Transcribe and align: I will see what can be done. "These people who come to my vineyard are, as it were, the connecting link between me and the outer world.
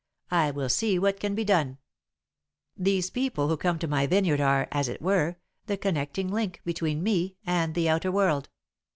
I 0.31 0.49
will 0.49 0.67
see 0.67 0.97
what 0.97 1.19
can 1.19 1.35
be 1.35 1.43
done. 1.45 1.77
"These 2.75 3.11
people 3.11 3.49
who 3.49 3.55
come 3.55 3.77
to 3.77 3.87
my 3.87 4.07
vineyard 4.07 4.41
are, 4.41 4.67
as 4.71 4.87
it 4.89 4.99
were, 4.99 5.35
the 5.67 5.77
connecting 5.77 6.29
link 6.29 6.59
between 6.65 7.03
me 7.03 7.35
and 7.45 7.75
the 7.75 7.87
outer 7.87 8.11
world. 8.11 8.49